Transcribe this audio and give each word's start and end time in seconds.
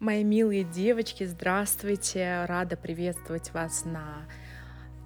Мои 0.00 0.22
милые 0.22 0.62
девочки, 0.62 1.24
здравствуйте! 1.24 2.44
Рада 2.46 2.76
приветствовать 2.76 3.52
вас 3.52 3.84
на 3.84 4.28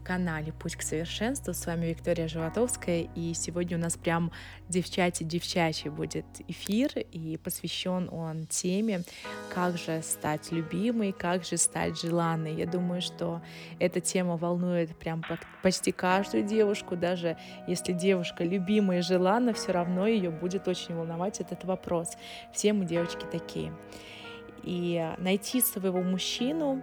канале 0.05 0.53
«Путь 0.53 0.77
к 0.77 0.83
совершенству». 0.83 1.55
С 1.55 1.65
вами 1.65 1.87
Виктория 1.87 2.29
Животовская, 2.29 3.09
и 3.15 3.33
сегодня 3.33 3.79
у 3.79 3.81
нас 3.81 3.97
прям 3.97 4.31
девчачий-девчачий 4.69 5.89
будет 5.89 6.27
эфир, 6.47 6.91
и 7.11 7.39
посвящен 7.39 8.11
он 8.13 8.45
теме 8.45 9.01
«Как 9.55 9.79
же 9.79 10.03
стать 10.03 10.53
любимой, 10.53 11.13
как 11.13 11.47
же 11.47 11.57
стать 11.57 11.99
желанной». 11.99 12.55
Я 12.55 12.67
думаю, 12.67 13.01
что 13.01 13.41
эта 13.79 14.03
тема 14.03 14.37
волнует 14.37 14.95
прям 14.99 15.25
почти 15.63 15.93
каждую 15.93 16.45
девушку, 16.45 16.97
даже 16.97 17.39
если 17.67 17.95
девушка 17.95 18.45
любимая 18.45 18.99
и 18.99 19.03
желанна, 19.03 19.55
все 19.55 19.73
равно 19.73 20.07
ее 20.07 20.29
будет 20.29 20.69
очень 20.69 20.95
волновать 20.95 21.41
этот 21.41 21.65
вопрос. 21.65 22.11
Все 22.53 22.75
мы 22.75 22.85
девочки 22.85 23.25
такие. 23.33 23.73
И 24.63 25.15
найти 25.19 25.61
своего 25.61 26.03
мужчину, 26.03 26.83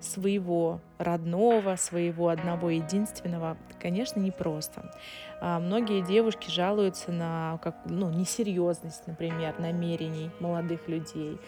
своего 0.00 0.80
родного, 0.98 1.76
своего 1.76 2.28
одного 2.28 2.70
единственного, 2.70 3.56
конечно, 3.80 4.20
непросто. 4.20 4.92
А 5.40 5.58
многие 5.58 6.04
девушки 6.04 6.50
жалуются 6.50 7.10
на 7.12 7.58
как, 7.62 7.76
ну, 7.84 8.10
несерьезность, 8.10 9.06
например, 9.06 9.58
намерений 9.58 10.30
молодых 10.40 10.88
людей. 10.88 11.38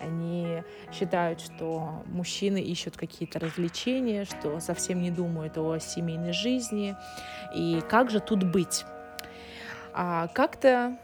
Они 0.00 0.62
считают, 0.92 1.40
что 1.40 2.02
мужчины 2.06 2.60
ищут 2.60 2.96
какие-то 2.96 3.38
развлечения, 3.38 4.24
что 4.24 4.58
совсем 4.60 5.00
не 5.00 5.10
думают 5.10 5.58
о 5.58 5.78
семейной 5.78 6.32
жизни. 6.32 6.96
И 7.54 7.80
как 7.88 8.10
же 8.10 8.20
тут 8.20 8.42
быть? 8.42 8.84
А 9.92 10.28
как-то 10.28 10.96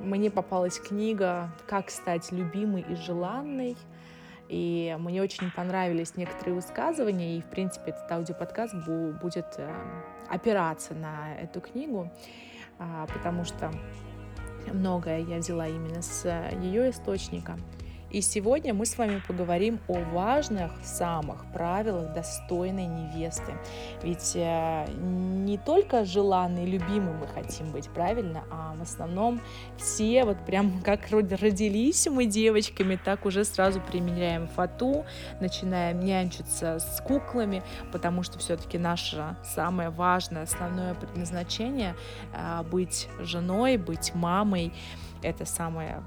мне 0.00 0.30
попалась 0.30 0.78
книга 0.78 1.50
«Как 1.66 1.90
стать 1.90 2.32
любимой 2.32 2.84
и 2.88 2.94
желанной», 2.94 3.76
и 4.48 4.94
мне 4.98 5.22
очень 5.22 5.50
понравились 5.50 6.16
некоторые 6.16 6.54
высказывания, 6.54 7.38
и, 7.38 7.40
в 7.40 7.46
принципе, 7.46 7.92
этот 7.92 8.10
аудиоподкаст 8.12 8.74
будет 9.22 9.46
э, 9.56 9.74
опираться 10.28 10.94
на 10.94 11.34
эту 11.36 11.60
книгу, 11.60 12.12
а, 12.78 13.06
потому 13.06 13.44
что 13.44 13.72
многое 14.72 15.20
я 15.20 15.38
взяла 15.38 15.66
именно 15.66 16.02
с 16.02 16.50
ее 16.60 16.90
источника. 16.90 17.56
И 18.14 18.20
сегодня 18.20 18.72
мы 18.72 18.86
с 18.86 18.96
вами 18.96 19.20
поговорим 19.26 19.80
о 19.88 19.94
важных 20.12 20.70
самых 20.84 21.50
правилах 21.52 22.12
достойной 22.12 22.86
невесты. 22.86 23.54
Ведь 24.04 24.36
э, 24.36 24.86
не 24.92 25.58
только 25.58 26.04
желанные 26.04 26.64
и 26.64 26.70
любимые 26.70 27.16
мы 27.16 27.26
хотим 27.26 27.72
быть, 27.72 27.88
правильно, 27.88 28.44
а 28.52 28.76
в 28.76 28.82
основном 28.82 29.40
все 29.76 30.24
вот 30.24 30.36
прям 30.46 30.80
как 30.84 31.10
родились 31.10 32.06
мы 32.06 32.26
девочками, 32.26 32.94
так 33.04 33.26
уже 33.26 33.44
сразу 33.44 33.80
примеряем 33.80 34.46
фату, 34.46 35.04
начинаем 35.40 35.98
нянчиться 35.98 36.78
с 36.78 37.00
куклами, 37.00 37.64
потому 37.90 38.22
что 38.22 38.38
все-таки 38.38 38.78
наше 38.78 39.34
самое 39.42 39.90
важное, 39.90 40.44
основное 40.44 40.94
предназначение 40.94 41.96
э, 42.32 42.62
быть 42.62 43.08
женой, 43.18 43.76
быть 43.76 44.14
мамой, 44.14 44.72
это 45.20 45.44
самое 45.46 46.04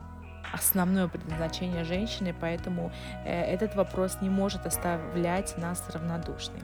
основное 0.53 1.07
предназначение 1.07 1.83
женщины, 1.83 2.35
поэтому 2.39 2.91
э, 3.25 3.41
этот 3.43 3.75
вопрос 3.75 4.17
не 4.21 4.29
может 4.29 4.65
оставлять 4.65 5.57
нас 5.57 5.83
равнодушными. 5.93 6.63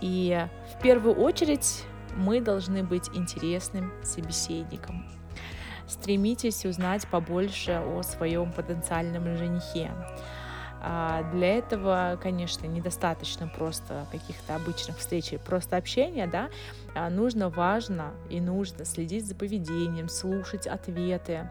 И 0.00 0.46
в 0.74 0.82
первую 0.82 1.16
очередь 1.16 1.84
мы 2.16 2.40
должны 2.40 2.82
быть 2.82 3.08
интересным 3.14 3.92
собеседником. 4.02 5.06
Стремитесь 5.86 6.64
узнать 6.64 7.06
побольше 7.08 7.72
о 7.84 8.02
своем 8.02 8.52
потенциальном 8.52 9.36
женихе. 9.36 9.90
А 10.84 11.22
для 11.30 11.58
этого, 11.58 12.18
конечно, 12.20 12.66
недостаточно 12.66 13.46
просто 13.46 14.04
каких-то 14.10 14.56
обычных 14.56 14.98
встреч, 14.98 15.32
просто 15.46 15.76
общения, 15.76 16.26
да, 16.26 16.48
а 16.94 17.08
нужно, 17.08 17.48
важно 17.50 18.10
и 18.28 18.40
нужно 18.40 18.84
следить 18.84 19.26
за 19.26 19.36
поведением, 19.36 20.08
слушать 20.08 20.66
ответы, 20.66 21.48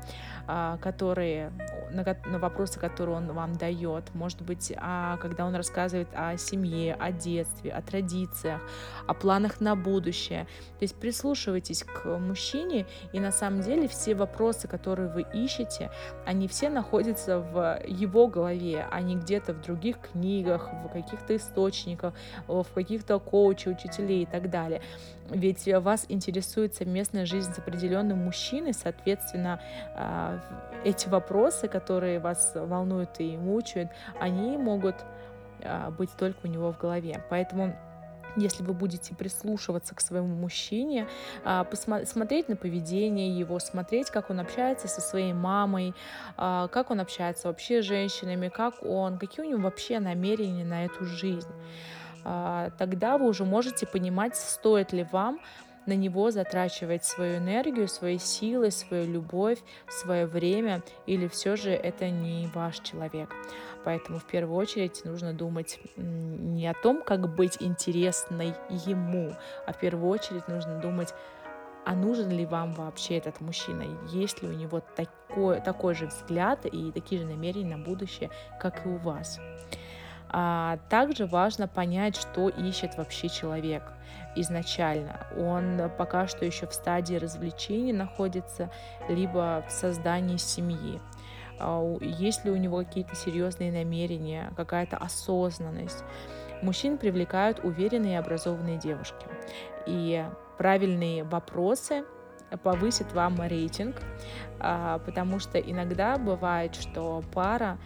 а, 0.48 0.78
которые 0.78 1.54
на, 1.92 2.04
на 2.26 2.40
вопросы, 2.40 2.78
которые 2.78 3.16
он 3.16 3.32
вам 3.32 3.54
дает. 3.56 4.14
Может 4.14 4.42
быть, 4.42 4.74
когда 5.22 5.46
он 5.46 5.56
рассказывает 5.56 6.10
о 6.14 6.36
семье, 6.38 6.96
о 6.96 7.12
детстве, 7.12 7.72
о 7.72 7.82
традициях, 7.82 8.62
о 9.08 9.14
планах 9.14 9.62
на 9.62 9.76
будущее. 9.76 10.44
То 10.78 10.84
есть 10.84 10.96
прислушивайтесь 10.96 11.84
к 11.84 12.18
мужчине, 12.18 12.86
и 13.14 13.20
на 13.20 13.32
самом 13.32 13.62
деле 13.62 13.88
все 13.88 14.14
вопросы, 14.14 14.68
которые 14.68 15.10
вы 15.10 15.26
ищете, 15.34 15.90
они 16.26 16.48
все 16.48 16.70
находятся 16.70 17.40
в 17.40 17.82
его 17.88 18.28
голове, 18.28 18.86
а 18.92 19.02
не 19.02 19.21
где-то 19.22 19.54
в 19.54 19.62
других 19.62 19.98
книгах, 20.00 20.70
в 20.86 20.90
каких-то 20.90 21.36
источниках, 21.36 22.14
в 22.48 22.66
каких-то 22.74 23.20
коучей, 23.20 23.72
учителей 23.72 24.24
и 24.24 24.26
так 24.26 24.50
далее. 24.50 24.82
Ведь 25.30 25.68
вас 25.68 26.06
интересует 26.10 26.76
совместная 26.76 27.26
жизнь 27.26 27.54
с 27.54 27.58
определенным 27.58 28.20
мужчиной, 28.20 28.74
соответственно, 28.74 29.62
а, 29.96 30.40
эти 30.84 31.08
вопросы, 31.08 31.68
которые 31.68 32.20
вас 32.20 32.54
волнуют 32.56 33.20
и 33.20 33.38
мучают, 33.38 33.90
они 34.20 34.58
могут 34.58 34.96
а, 35.64 35.92
быть 35.92 36.12
только 36.18 36.40
у 36.44 36.48
него 36.48 36.74
в 36.74 36.78
голове. 36.78 37.24
Поэтому 37.30 37.76
если 38.36 38.64
вы 38.64 38.74
будете 38.74 39.16
прислушиваться 39.16 39.96
к 39.96 40.02
своему 40.02 40.36
мужчине, 40.36 41.08
а, 41.44 41.64
посмотреть 41.64 42.50
на 42.50 42.56
поведение 42.56 43.38
его, 43.38 43.60
смотреть, 43.60 44.10
как 44.10 44.30
он 44.30 44.40
общается 44.40 44.88
со 44.88 45.02
своей 45.02 45.34
мамой, 45.34 45.94
как 46.38 46.92
он 46.92 47.00
общается 47.00 47.48
вообще 47.48 47.82
с 47.82 47.86
женщинами, 47.86 48.50
как 48.50 48.84
он, 48.84 49.18
какие 49.18 49.46
у 49.46 49.50
него 49.50 49.62
вообще 49.62 50.00
намерения 50.00 50.66
на 50.66 50.86
эту 50.86 51.06
жизнь. 51.06 51.50
А, 52.24 52.70
тогда 52.78 53.18
вы 53.18 53.28
уже 53.28 53.46
можете 53.46 53.86
понимать, 53.86 54.36
стоит 54.36 54.94
ли 54.94 55.06
вам 55.12 55.40
на 55.92 55.96
него 55.96 56.32
затрачивать 56.32 57.04
свою 57.04 57.38
энергию, 57.38 57.90
свои 57.90 58.18
силы, 58.18 58.72
свою 58.72 59.12
любовь, 59.12 59.60
свое 59.90 60.26
время, 60.26 60.84
или 61.06 61.28
все 61.28 61.58
же 61.58 61.72
это 61.72 62.10
не 62.10 62.48
ваш 62.56 62.80
человек. 62.80 63.30
Поэтому 63.84 64.20
в 64.20 64.24
первую 64.24 64.58
очередь 64.58 65.04
нужно 65.04 65.34
думать 65.34 65.80
не 65.98 66.66
о 66.68 66.74
том, 66.74 67.04
как 67.04 67.36
быть 67.36 67.58
интересной 67.60 68.54
ему, 68.70 69.36
а 69.68 69.74
в 69.74 69.80
первую 69.80 70.10
очередь 70.10 70.48
нужно 70.48 70.80
думать, 70.80 71.14
а 71.86 71.94
нужен 71.94 72.30
ли 72.30 72.46
вам 72.46 72.72
вообще 72.72 73.18
этот 73.18 73.42
мужчина, 73.42 73.84
есть 74.14 74.42
ли 74.42 74.48
у 74.48 74.54
него 74.54 74.82
такой, 74.96 75.60
такой 75.60 75.94
же 75.96 76.06
взгляд 76.06 76.66
и 76.66 76.92
такие 76.94 77.20
же 77.20 77.28
намерения 77.28 77.76
на 77.76 77.84
будущее, 77.84 78.30
как 78.62 78.86
и 78.86 78.90
у 78.90 78.96
вас. 78.96 79.40
А 80.34 80.78
также 80.90 81.26
важно 81.26 81.68
понять, 81.68 82.16
что 82.16 82.48
ищет 82.48 82.98
вообще 82.98 83.28
человек 83.28 83.84
изначально. 84.36 85.28
Он 85.38 85.92
пока 85.98 86.28
что 86.28 86.46
еще 86.46 86.68
в 86.68 86.74
стадии 86.74 87.16
развлечений 87.16 87.92
находится, 87.92 88.72
либо 89.10 89.66
в 89.68 89.72
создании 89.72 90.38
семьи. 90.38 91.02
А 91.60 91.98
есть 92.00 92.46
ли 92.46 92.52
у 92.52 92.56
него 92.56 92.78
какие-то 92.78 93.16
серьезные 93.16 93.74
намерения, 93.74 94.54
какая-то 94.56 94.96
осознанность. 94.98 96.04
Мужчин 96.62 96.98
привлекают 96.98 97.60
уверенные 97.64 98.14
и 98.14 98.18
образованные 98.18 98.78
девушки. 98.78 99.26
И 99.86 100.26
правильные 100.58 101.26
вопросы 101.26 102.06
повысят 102.64 103.12
вам 103.14 103.42
рейтинг, 103.42 103.98
а, 104.60 105.00
потому 105.00 105.40
что 105.40 105.60
иногда 105.60 106.18
бывает, 106.18 106.76
что 106.76 107.24
пара 107.34 107.78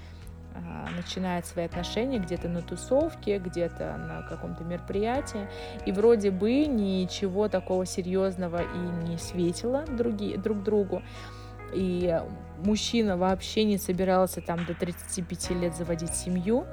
начинает 0.95 1.45
свои 1.45 1.65
отношения 1.65 2.19
где-то 2.19 2.47
на 2.47 2.61
тусовке, 2.61 3.39
где-то 3.39 3.97
на 3.97 4.21
каком-то 4.27 4.63
мероприятии, 4.63 5.47
и 5.85 5.91
вроде 5.91 6.31
бы 6.31 6.65
ничего 6.65 7.47
такого 7.47 7.85
серьезного 7.85 8.61
и 8.61 9.07
не 9.07 9.17
светило 9.17 9.83
други, 9.85 10.37
друг 10.37 10.63
другу, 10.63 11.01
и 11.73 12.21
мужчина 12.63 13.17
вообще 13.17 13.63
не 13.63 13.77
собирался 13.77 14.41
там 14.41 14.65
до 14.65 14.73
35 14.73 15.49
лет 15.51 15.75
заводить 15.75 16.13
семью, 16.13 16.65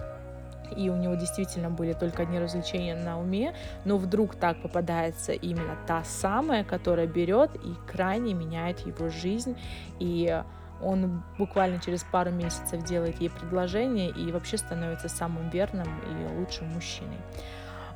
и 0.77 0.89
у 0.89 0.97
него 0.97 1.15
действительно 1.15 1.71
были 1.71 1.93
только 1.93 2.23
одни 2.23 2.39
развлечения 2.39 2.95
на 2.95 3.21
уме, 3.21 3.55
но 3.85 3.99
вдруг 3.99 4.35
так 4.37 4.63
попадается 4.63 5.33
именно 5.33 5.77
та 5.87 6.03
самая, 6.05 6.65
которая 6.65 7.07
берет 7.07 7.55
и 7.57 7.75
крайне 7.91 8.33
меняет 8.33 8.81
его 8.87 9.09
жизнь, 9.09 9.57
и 9.99 10.43
он 10.83 11.23
буквально 11.39 11.81
через 11.81 12.05
пару 12.05 12.31
месяцев 12.31 12.85
делает 12.85 13.21
ей 13.21 13.31
предложение 13.31 14.11
и 14.11 14.33
вообще 14.33 14.57
становится 14.59 15.09
самым 15.09 15.49
верным 15.51 15.87
и 16.01 16.39
лучшим 16.39 16.69
мужчиной. 16.69 17.19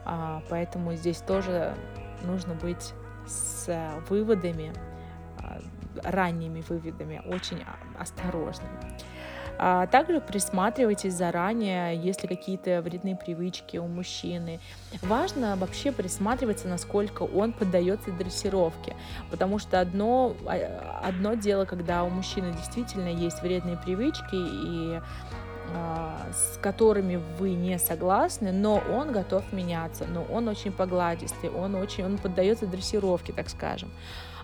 А, 0.04 0.42
поэтому 0.48 0.94
здесь 0.94 1.18
тоже 1.18 1.74
нужно 2.22 2.54
быть 2.54 2.92
с 3.26 3.68
выводами, 4.08 4.72
а, 5.38 5.58
ранними 6.02 6.62
выводами, 6.68 7.22
очень 7.26 7.64
осторожным. 7.98 8.68
А 9.58 9.86
также 9.86 10.20
присматривайтесь 10.20 11.14
заранее, 11.14 11.96
если 11.96 12.26
какие-то 12.26 12.82
вредные 12.82 13.16
привычки 13.16 13.76
у 13.76 13.86
мужчины. 13.86 14.60
Важно 15.02 15.56
вообще 15.56 15.92
присматриваться, 15.92 16.68
насколько 16.68 17.22
он 17.22 17.52
поддается 17.52 18.10
дрессировке, 18.12 18.96
потому 19.30 19.58
что 19.58 19.80
одно, 19.80 20.36
а, 20.46 21.00
одно 21.04 21.34
дело, 21.34 21.64
когда 21.64 22.04
у 22.04 22.10
мужчины 22.10 22.52
действительно 22.52 23.08
есть 23.08 23.42
вредные 23.42 23.76
привычки 23.76 24.34
и 24.34 25.00
а, 25.74 26.16
с 26.32 26.58
которыми 26.58 27.20
вы 27.38 27.50
не 27.54 27.78
согласны, 27.78 28.52
но 28.52 28.82
он 28.90 29.10
готов 29.12 29.52
меняться, 29.52 30.04
но 30.06 30.22
он 30.24 30.48
очень 30.48 30.72
погладистый, 30.72 31.50
он 31.50 31.74
очень, 31.74 32.04
он 32.04 32.18
поддается 32.18 32.66
дрессировке, 32.66 33.32
так 33.32 33.48
скажем. 33.48 33.90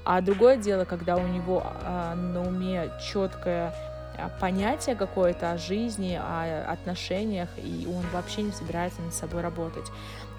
А 0.04 0.20
другое 0.20 0.56
дело, 0.56 0.84
когда 0.84 1.16
у 1.16 1.26
него 1.26 1.62
э, 1.64 2.14
на 2.14 2.42
уме 2.42 2.90
четкое 3.00 3.72
понятие 4.28 4.96
какое-то 4.96 5.52
о 5.52 5.58
жизни, 5.58 6.18
о 6.20 6.64
отношениях, 6.70 7.48
и 7.56 7.86
он 7.86 8.04
вообще 8.12 8.42
не 8.42 8.52
собирается 8.52 9.00
над 9.02 9.14
собой 9.14 9.42
работать. 9.42 9.86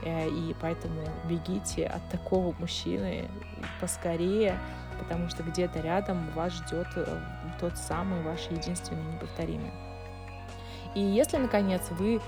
Э, 0.04 0.28
и 0.28 0.56
поэтому 0.62 1.02
бегите 1.30 1.88
от 1.88 2.08
такого 2.10 2.56
мужчины 2.60 3.30
поскорее, 3.80 4.58
потому 5.00 5.30
что 5.30 5.44
где-то 5.44 5.80
рядом 5.82 6.30
вас 6.32 6.54
ждет 6.54 6.88
э, 6.96 7.06
тот 7.60 7.78
самый 7.78 8.22
ваш 8.22 8.48
единственный 8.50 9.14
неповторимый. 9.14 9.72
И 10.96 11.00
если, 11.00 11.38
наконец, 11.38 11.82
вы 11.92 12.18
а, 12.18 12.22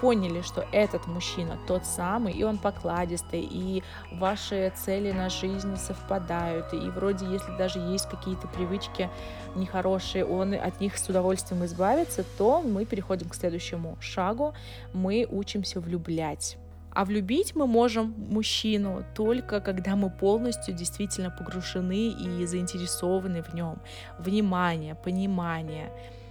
поняли, 0.00 0.42
что 0.42 0.66
этот 0.72 1.06
мужчина 1.06 1.58
тот 1.66 1.84
самый, 1.84 2.32
и 2.32 2.42
он 2.42 2.58
покладистый, 2.58 3.40
и 3.40 3.82
ваши 4.12 4.72
цели 4.76 5.12
на 5.12 5.28
жизнь 5.28 5.76
совпадают, 5.76 6.72
и 6.72 6.90
вроде 6.90 7.26
если 7.26 7.56
даже 7.56 7.78
есть 7.78 8.08
какие-то 8.08 8.48
привычки 8.48 9.08
нехорошие, 9.54 10.24
он 10.24 10.54
от 10.54 10.80
них 10.80 10.98
с 10.98 11.08
удовольствием 11.08 11.64
избавится, 11.64 12.24
то 12.38 12.62
мы 12.62 12.84
переходим 12.84 13.28
к 13.28 13.34
следующему 13.34 13.96
шагу, 14.00 14.54
мы 14.92 15.26
учимся 15.30 15.80
влюблять. 15.80 16.58
А 16.94 17.04
влюбить 17.04 17.56
мы 17.56 17.66
можем 17.66 18.14
мужчину 18.16 19.04
только 19.14 19.60
когда 19.60 19.96
мы 19.96 20.10
полностью 20.10 20.74
действительно 20.74 21.30
погружены 21.30 22.10
и 22.10 22.46
заинтересованы 22.46 23.42
в 23.42 23.52
нем. 23.52 23.80
Внимание, 24.20 24.94
понимание, 24.94 25.90
а, 25.90 26.23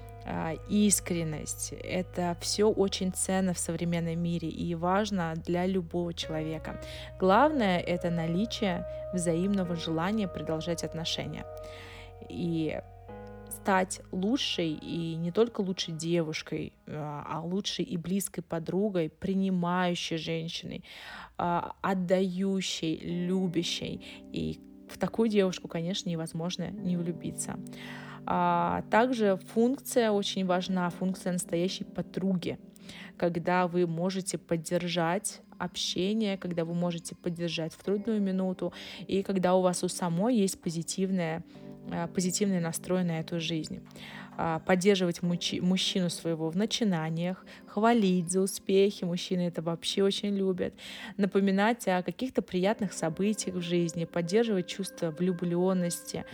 искренность. 0.70 1.74
Это 1.84 2.38
все 2.40 2.70
очень 2.70 3.12
ценно 3.12 3.54
в 3.54 3.60
современном 3.60 4.20
мире 4.20 4.50
и 4.50 4.76
важно 4.76 5.34
для 5.36 5.66
любого 5.66 6.14
человека. 6.14 6.80
Главное— 7.20 7.80
это 7.80 8.10
наличие 8.10 8.86
взаимного 9.14 9.76
желания 9.76 10.28
продолжать 10.28 10.84
отношения. 10.84 11.46
И 12.30 12.80
стать 13.64 14.02
лучшей 14.12 14.74
и 14.74 15.16
не 15.16 15.32
только 15.32 15.62
лучшей 15.62 15.94
девушкой, 15.94 16.74
а, 16.86 17.24
а 17.26 17.42
лучшей 17.42 17.86
и 17.86 17.96
близкой 17.96 18.42
подругой, 18.42 19.10
принимающей 19.10 20.18
женщиной, 20.18 20.84
а, 21.38 21.74
отдающей, 21.82 22.98
любящей. 23.28 24.02
И 24.34 24.60
в 24.90 24.98
такую 24.98 25.30
девушку, 25.30 25.70
конечно, 25.70 26.10
невозможно 26.10 26.72
не 26.72 26.98
влюбиться. 26.98 27.58
А 28.26 28.84
также 28.90 29.40
функция 29.54 30.12
очень 30.12 30.46
важна, 30.46 30.90
функция 30.90 31.34
настоящей 31.34 31.84
подруги, 31.84 32.58
когда 33.18 33.68
вы 33.68 33.88
можете 33.88 34.38
поддержать 34.38 35.42
общение, 35.58 36.38
когда 36.38 36.66
вы 36.66 36.74
можете 36.74 37.16
поддержать 37.16 37.74
в 37.74 37.84
трудную 37.84 38.22
минуту, 38.22 38.74
и 39.08 39.24
когда 39.24 39.56
у 39.56 39.62
вас 39.62 39.84
у 39.84 39.88
самой 39.88 40.36
есть 40.36 40.62
позитивная, 40.62 41.44
позитивный 42.14 42.60
настрой 42.60 43.04
на 43.04 43.20
эту 43.20 43.40
жизнь. 43.40 43.82
А, 44.36 44.60
поддерживать 44.60 45.22
мужчину 45.22 46.10
своего 46.10 46.50
в 46.50 46.56
начинаниях, 46.56 47.46
хвалить 47.68 48.32
за 48.32 48.42
успехи, 48.42 49.04
мужчины 49.04 49.42
это 49.42 49.62
вообще 49.62 50.04
очень 50.04 50.36
любят, 50.36 50.74
напоминать 51.18 51.88
о 51.88 52.02
каких-то 52.02 52.42
приятных 52.42 52.94
событиях 52.94 53.56
в 53.58 53.62
жизни, 53.62 54.06
поддерживать 54.06 54.68
чувство 54.68 55.12
влюбленности, 55.12 56.26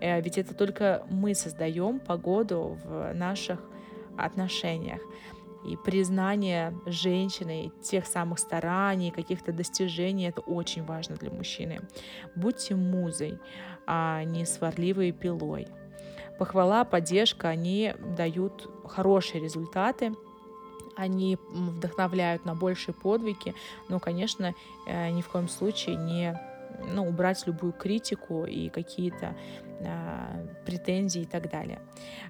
э, 0.00 0.20
ведь 0.20 0.38
это 0.38 0.54
только 0.54 1.04
мы 1.10 1.34
создаем 1.34 1.98
погоду 1.98 2.78
в 2.84 3.12
наших 3.14 3.60
отношениях 4.16 5.00
и 5.64 5.76
признание 5.76 6.74
женщины, 6.86 7.72
тех 7.82 8.06
самых 8.06 8.38
стараний, 8.38 9.10
каких-то 9.10 9.52
достижений, 9.52 10.28
это 10.28 10.40
очень 10.40 10.84
важно 10.84 11.16
для 11.16 11.30
мужчины. 11.30 11.80
Будьте 12.36 12.74
музой, 12.74 13.38
а 13.86 14.22
не 14.24 14.44
сварливой 14.44 15.12
пилой 15.12 15.66
похвала, 16.38 16.84
поддержка, 16.84 17.48
они 17.48 17.94
дают 18.16 18.70
хорошие 18.86 19.42
результаты, 19.42 20.14
они 20.96 21.38
вдохновляют 21.50 22.44
на 22.44 22.54
большие 22.54 22.94
подвиги, 22.94 23.54
но, 23.88 24.00
конечно, 24.00 24.54
э, 24.86 25.10
ни 25.10 25.20
в 25.20 25.28
коем 25.28 25.48
случае 25.48 25.96
не 25.96 26.40
ну, 26.92 27.08
убрать 27.08 27.46
любую 27.46 27.72
критику 27.72 28.44
и 28.44 28.68
какие-то 28.68 29.36
э, 29.80 30.46
претензии 30.64 31.22
и 31.22 31.26
так 31.26 31.50
далее. 31.50 31.80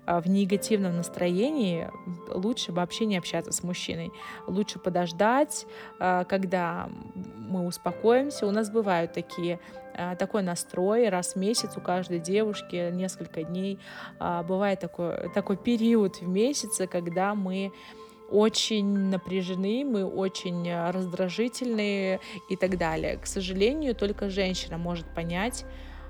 А 0.06 0.20
в 0.20 0.28
негативном 0.28 0.96
настроении 0.96 1.90
лучше 2.28 2.72
вообще 2.72 3.06
не 3.06 3.16
общаться 3.16 3.52
с 3.52 3.62
мужчиной. 3.62 4.10
Лучше 4.46 4.78
подождать, 4.78 5.66
э, 6.00 6.24
когда 6.28 6.88
мы 7.14 7.66
успокоимся. 7.66 8.46
У 8.46 8.50
нас 8.50 8.70
бывают 8.70 9.12
такие 9.12 9.58
э, 9.94 10.16
такой 10.16 10.42
настрой 10.42 11.08
раз 11.08 11.34
в 11.34 11.36
месяц 11.36 11.76
у 11.76 11.80
каждой 11.80 12.18
девушки 12.18 12.90
несколько 12.92 13.42
дней 13.42 13.78
э, 14.20 14.42
бывает 14.46 14.80
такой 14.80 15.30
такой 15.34 15.56
период 15.56 16.20
в 16.20 16.28
месяце 16.28 16.86
когда 16.86 17.34
мы 17.34 17.72
очень 18.30 18.86
напряжены, 19.08 19.84
мы 19.84 20.04
очень 20.04 20.68
э, 20.68 20.90
раздражительные 20.90 22.20
и 22.50 22.56
так 22.56 22.76
далее. 22.76 23.16
К 23.16 23.26
сожалению, 23.26 23.94
только 23.94 24.28
женщина 24.28 24.78
может 24.78 25.06
понять, 25.14 25.64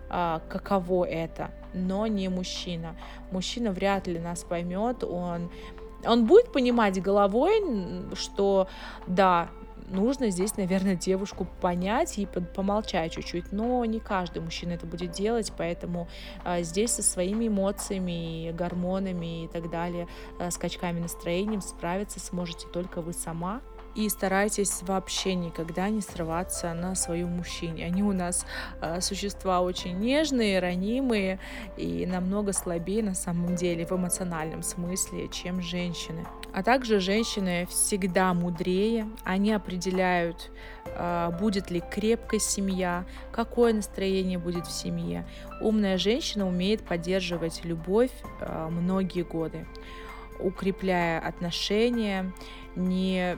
каково 0.09 1.05
это, 1.05 1.51
но 1.75 2.07
не 2.07 2.29
мужчина. 2.29 2.97
Мужчина 3.31 3.73
вряд 3.73 4.07
ли 4.07 4.19
нас 4.19 4.45
поймет, 4.45 5.05
он 5.05 5.51
он 6.07 6.27
будет 6.27 6.53
понимать 6.53 7.03
головой, 7.03 7.61
что 8.15 8.69
да, 9.09 9.49
нужно 9.91 10.31
здесь, 10.31 10.57
наверное, 10.57 10.95
девушку 10.95 11.47
понять 11.61 12.19
и 12.19 12.27
помолчать 12.27 13.13
чуть-чуть, 13.13 13.53
но 13.53 13.85
не 13.85 14.01
каждый 14.01 14.43
мужчина 14.43 14.73
это 14.73 14.87
будет 14.87 15.13
делать, 15.13 15.53
поэтому 15.57 16.09
а, 16.45 16.63
здесь 16.63 16.93
со 16.93 17.03
своими 17.03 17.49
эмоциями, 17.49 18.53
гормонами 18.53 19.45
и 19.45 19.49
так 19.49 19.71
далее, 19.71 20.07
а, 20.39 20.51
скачками 20.51 21.01
настроением 21.01 21.61
справиться 21.61 22.21
сможете 22.21 22.67
только 22.69 23.01
вы 23.01 23.13
сама, 23.13 23.61
и 23.99 24.09
старайтесь 24.09 24.83
вообще 24.83 25.35
никогда 25.35 25.89
не 25.89 26.01
срываться 26.01 26.73
на 26.73 26.95
своем 26.95 27.31
мужчине. 27.31 27.85
Они 27.85 28.05
у 28.05 28.13
нас 28.13 28.47
э, 28.81 29.01
существа 29.01 29.61
очень 29.61 29.99
нежные, 29.99 30.61
ранимые 30.61 31.41
и 31.77 32.07
намного 32.07 32.53
слабее 32.53 33.03
на 33.03 33.15
самом 33.15 33.57
деле 33.57 33.85
в 33.85 33.91
эмоциональном 33.91 34.63
смысле, 34.63 35.27
чем 35.27 35.61
женщины. 35.61 36.25
А 36.55 36.63
также 36.63 37.01
женщины 37.01 37.67
всегда 37.69 38.33
мудрее, 38.35 39.09
они 39.25 39.53
определяют, 39.53 40.53
э, 40.85 41.31
будет 41.41 41.73
ли 41.73 41.81
крепкая 41.81 42.39
семья, 42.39 43.05
какое 43.33 43.73
настроение 43.73 44.39
будет 44.39 44.69
в 44.69 44.71
семье. 44.71 45.27
Умная 45.61 45.99
женщина 45.99 46.47
умеет 46.47 46.85
поддерживать 46.85 47.65
любовь 47.65 48.13
э, 48.41 48.69
многие 48.71 49.25
годы 49.25 49.67
укрепляя 50.41 51.19
отношения, 51.19 52.33
не 52.77 53.37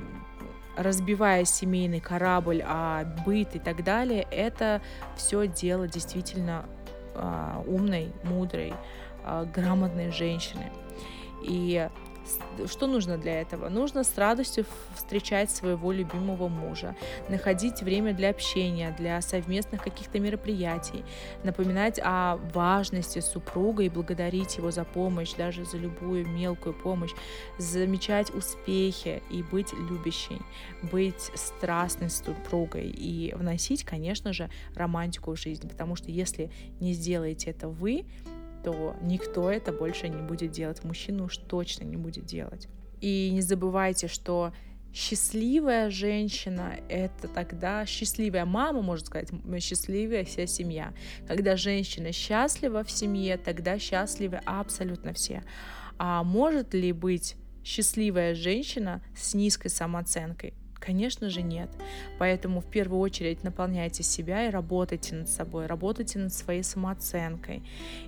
разбивая 0.76 1.44
семейный 1.44 2.00
корабль, 2.00 2.62
а 2.66 3.04
быт 3.26 3.56
и 3.56 3.58
так 3.58 3.84
далее, 3.84 4.26
это 4.30 4.80
все 5.16 5.46
дело 5.46 5.86
действительно 5.88 6.64
э, 7.14 7.62
умной, 7.66 8.12
мудрой, 8.24 8.72
э, 9.24 9.46
грамотной 9.54 10.10
женщины. 10.10 10.70
И 11.42 11.88
что 12.66 12.86
нужно 12.86 13.18
для 13.18 13.40
этого? 13.40 13.68
Нужно 13.68 14.04
с 14.04 14.16
радостью 14.16 14.64
встречать 14.94 15.50
своего 15.50 15.92
любимого 15.92 16.48
мужа, 16.48 16.96
находить 17.28 17.82
время 17.82 18.14
для 18.14 18.30
общения, 18.30 18.94
для 18.98 19.20
совместных 19.20 19.82
каких-то 19.82 20.18
мероприятий, 20.20 21.04
напоминать 21.44 22.00
о 22.02 22.36
важности 22.54 23.20
супруга 23.20 23.82
и 23.82 23.88
благодарить 23.88 24.56
его 24.56 24.70
за 24.70 24.84
помощь, 24.84 25.34
даже 25.34 25.64
за 25.64 25.76
любую 25.76 26.26
мелкую 26.26 26.74
помощь, 26.74 27.12
замечать 27.58 28.34
успехи 28.34 29.22
и 29.30 29.42
быть 29.42 29.72
любящей, 29.72 30.40
быть 30.82 31.30
страстной 31.34 32.10
супругой 32.10 32.88
и 32.88 33.34
вносить, 33.34 33.84
конечно 33.84 34.32
же, 34.32 34.50
романтику 34.74 35.34
в 35.34 35.38
жизнь, 35.38 35.68
потому 35.68 35.96
что 35.96 36.10
если 36.10 36.50
не 36.80 36.92
сделаете 36.92 37.50
это 37.50 37.68
вы, 37.68 38.04
то 38.62 38.96
никто 39.02 39.50
это 39.50 39.72
больше 39.72 40.08
не 40.08 40.22
будет 40.22 40.50
делать. 40.50 40.84
Мужчина 40.84 41.24
уж 41.24 41.36
точно 41.36 41.84
не 41.84 41.96
будет 41.96 42.24
делать. 42.26 42.68
И 43.00 43.30
не 43.32 43.40
забывайте, 43.40 44.08
что 44.08 44.52
счастливая 44.92 45.90
женщина— 45.90 46.74
это 46.88 47.28
тогда 47.28 47.86
счастливая 47.86 48.44
мама, 48.44 48.82
можно 48.82 49.06
сказать, 49.06 49.30
счастливая 49.60 50.24
вся 50.24 50.46
семья. 50.46 50.92
Когда 51.26 51.56
женщина 51.56 52.12
счастлива 52.12 52.84
в 52.84 52.90
семье, 52.90 53.36
тогда 53.38 53.78
счастливы 53.78 54.40
абсолютно 54.44 55.12
все. 55.12 55.42
А 55.98 56.22
может 56.24 56.74
ли 56.74 56.92
быть 56.92 57.36
счастливая 57.64 58.34
женщина 58.34 59.02
с 59.16 59.34
низкой 59.34 59.68
самооценкой? 59.68 60.54
Конечно 60.80 61.28
же 61.28 61.42
нет. 61.42 61.68
Поэтому 62.18 62.60
в 62.62 62.64
первую 62.64 63.00
очередь 63.00 63.44
наполняйте 63.44 64.02
себя 64.02 64.48
и 64.48 64.50
работайте 64.50 65.14
над 65.14 65.28
собой, 65.28 65.66
работайте 65.66 66.18
над 66.18 66.32
своей 66.32 66.62
самооценкой. 66.62 67.62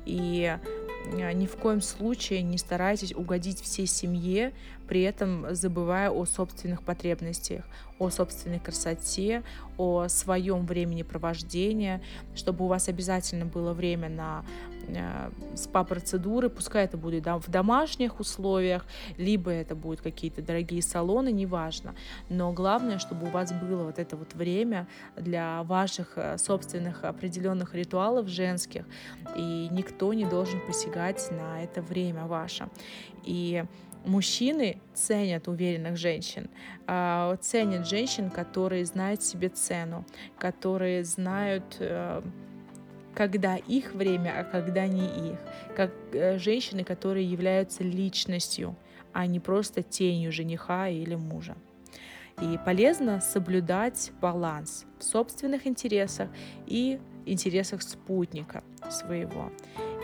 И 0.06 0.56
э, 1.12 1.32
ни 1.32 1.46
в 1.46 1.56
коем 1.56 1.82
случае 1.82 2.42
не 2.42 2.56
старайтесь 2.56 3.14
угодить 3.14 3.60
всей 3.60 3.86
семье, 3.86 4.52
при 4.88 5.02
этом 5.02 5.54
забывая 5.54 6.10
о 6.10 6.24
собственных 6.24 6.82
потребностях, 6.82 7.64
о 7.98 8.10
собственной 8.10 8.58
красоте, 8.58 9.42
о 9.76 10.08
своем 10.08 10.66
времени 10.66 11.02
провождения, 11.02 12.02
чтобы 12.34 12.64
у 12.64 12.68
вас 12.68 12.88
обязательно 12.88 13.44
было 13.44 13.74
время 13.74 14.08
на 14.08 14.44
спа-процедуры, 15.54 16.48
пускай 16.48 16.84
это 16.84 16.96
будет 16.96 17.26
в 17.26 17.50
домашних 17.50 18.20
условиях, 18.20 18.86
либо 19.16 19.50
это 19.50 19.74
будут 19.74 20.00
какие-то 20.00 20.42
дорогие 20.42 20.82
салоны, 20.82 21.30
неважно. 21.30 21.94
Но 22.28 22.52
главное, 22.52 22.98
чтобы 22.98 23.26
у 23.26 23.30
вас 23.30 23.52
было 23.52 23.84
вот 23.84 23.98
это 23.98 24.16
вот 24.16 24.34
время 24.34 24.86
для 25.16 25.62
ваших 25.62 26.12
э, 26.16 26.38
собственных 26.38 27.04
определенных 27.04 27.74
ритуалов 27.74 28.28
женских, 28.28 28.84
и 29.36 29.68
никто 29.70 30.12
не 30.12 30.24
должен 30.24 30.60
посягать 30.66 31.30
на 31.30 31.62
это 31.62 31.82
время 31.82 32.26
ваше. 32.26 32.68
И 33.24 33.64
мужчины 34.04 34.80
ценят 34.94 35.48
уверенных 35.48 35.96
женщин, 35.96 36.50
а, 36.86 37.36
ценят 37.36 37.86
женщин, 37.86 38.30
которые 38.30 38.84
знают 38.84 39.22
себе 39.22 39.48
цену, 39.48 40.04
которые 40.38 41.04
знают 41.04 41.76
э, 41.78 42.22
когда 43.14 43.56
их 43.56 43.92
время, 43.92 44.34
а 44.38 44.44
когда 44.44 44.86
не 44.86 45.32
их. 45.32 45.38
Как 45.76 45.90
э, 46.12 46.38
женщины, 46.38 46.84
которые 46.84 47.30
являются 47.30 47.82
личностью, 47.82 48.76
а 49.12 49.26
не 49.26 49.40
просто 49.40 49.82
тенью 49.82 50.32
жениха 50.32 50.88
или 50.88 51.14
мужа. 51.14 51.56
И 52.40 52.58
полезно 52.64 53.20
соблюдать 53.20 54.10
баланс 54.20 54.86
в 54.98 55.04
собственных 55.04 55.66
интересах 55.66 56.28
и 56.66 56.98
интересах 57.26 57.82
спутника 57.82 58.64
своего. 58.90 59.52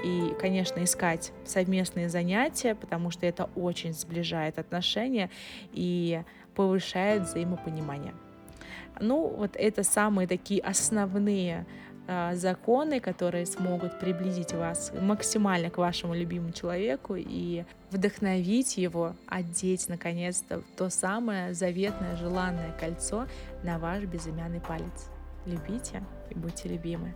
И, 0.04 0.34
конечно, 0.40 0.84
искать 0.84 1.32
совместные 1.44 2.08
занятия, 2.08 2.74
потому 2.74 3.10
что 3.10 3.26
это 3.26 3.50
очень 3.56 3.92
сближает 3.92 4.58
отношения 4.58 5.30
и 5.72 6.22
повышает 6.54 7.22
взаимопонимание. 7.22 8.14
Ну, 9.00 9.28
вот 9.28 9.56
это 9.56 9.82
самые 9.82 10.28
такие 10.28 10.60
основные 10.60 11.66
законы, 12.34 13.00
которые 13.00 13.44
смогут 13.44 13.98
приблизить 14.00 14.52
вас 14.52 14.92
максимально 14.98 15.70
к 15.70 15.78
вашему 15.78 16.14
любимому 16.14 16.52
человеку 16.52 17.14
и 17.16 17.64
вдохновить 17.90 18.78
его 18.78 19.14
одеть 19.26 19.88
наконец-то 19.88 20.62
то 20.76 20.88
самое 20.88 21.52
заветное 21.52 22.16
желанное 22.16 22.72
кольцо 22.78 23.26
на 23.62 23.78
ваш 23.78 24.04
безымянный 24.04 24.60
палец. 24.60 25.10
Любите 25.44 26.02
и 26.30 26.34
будьте 26.34 26.68
любимы. 26.68 27.14